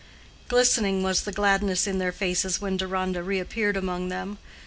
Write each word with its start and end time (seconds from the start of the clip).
Glistening 0.47 1.03
was 1.03 1.21
the 1.21 1.31
gladness 1.31 1.85
in 1.85 1.99
their 1.99 2.11
faces 2.11 2.59
when 2.59 2.75
Deronda 2.75 3.21
reappeared 3.21 3.77
among 3.77 4.07
them. 4.09 4.39